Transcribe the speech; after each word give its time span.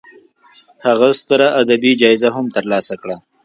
هغه 0.85 1.07
ستره 1.21 1.47
ادبي 1.61 1.91
جایزه 2.01 2.29
هم 2.35 2.45
تر 2.55 2.63
لاسه 2.71 2.95
کړه. 3.01 3.15